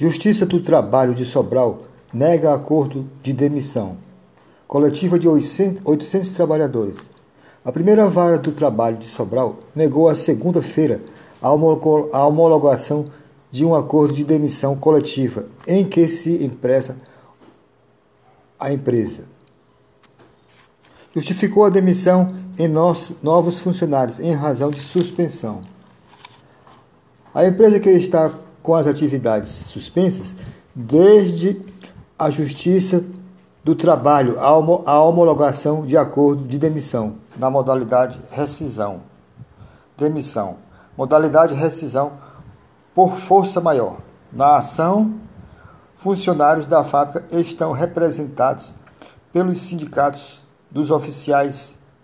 Justiça 0.00 0.46
do 0.46 0.60
Trabalho 0.60 1.12
de 1.12 1.24
Sobral 1.24 1.80
nega 2.14 2.54
acordo 2.54 3.10
de 3.20 3.32
demissão. 3.32 3.96
Coletiva 4.64 5.18
de 5.18 5.26
800 5.26 6.30
trabalhadores. 6.30 6.98
A 7.64 7.72
primeira 7.72 8.06
vara 8.06 8.38
do 8.38 8.52
trabalho 8.52 8.96
de 8.96 9.06
Sobral 9.06 9.58
negou 9.74 10.08
a 10.08 10.14
segunda-feira 10.14 11.02
a 11.42 11.50
homologação 11.50 13.06
de 13.50 13.64
um 13.64 13.74
acordo 13.74 14.14
de 14.14 14.22
demissão 14.22 14.76
coletiva 14.76 15.48
em 15.66 15.84
que 15.84 16.08
se 16.08 16.44
empresa 16.44 16.96
a 18.56 18.72
empresa. 18.72 19.26
Justificou 21.12 21.64
a 21.64 21.70
demissão 21.70 22.36
em 22.56 22.68
novos 22.68 23.58
funcionários 23.58 24.20
em 24.20 24.32
razão 24.32 24.70
de 24.70 24.80
suspensão. 24.80 25.62
A 27.34 27.44
empresa 27.44 27.80
que 27.80 27.90
está 27.90 28.32
com 28.68 28.74
as 28.74 28.86
atividades 28.86 29.50
suspensas 29.50 30.36
desde 30.74 31.58
a 32.18 32.28
Justiça 32.28 33.02
do 33.64 33.74
Trabalho 33.74 34.38
a 34.38 35.02
homologação 35.02 35.86
de 35.86 35.96
acordo 35.96 36.44
de 36.44 36.58
demissão 36.58 37.14
na 37.38 37.48
modalidade 37.48 38.20
rescisão. 38.30 39.00
Demissão. 39.96 40.56
Modalidade 40.98 41.54
rescisão 41.54 42.12
por 42.94 43.16
força 43.16 43.58
maior. 43.58 43.96
Na 44.30 44.58
ação, 44.58 45.14
funcionários 45.94 46.66
da 46.66 46.84
fábrica 46.84 47.24
estão 47.34 47.72
representados 47.72 48.74
pelos 49.32 49.62
sindicatos 49.62 50.42
dos 50.70 50.90
oficiais 50.90 51.78